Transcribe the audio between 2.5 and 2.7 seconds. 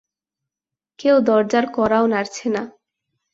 না।